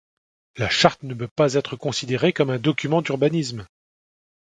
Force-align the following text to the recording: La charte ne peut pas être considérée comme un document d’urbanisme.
La 0.55 0.67
charte 0.67 1.03
ne 1.03 1.13
peut 1.13 1.27
pas 1.27 1.53
être 1.53 1.75
considérée 1.75 2.33
comme 2.33 2.49
un 2.49 2.57
document 2.57 3.03
d’urbanisme. 3.03 3.67